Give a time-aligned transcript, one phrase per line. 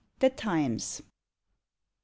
[0.17, 1.03] The Times.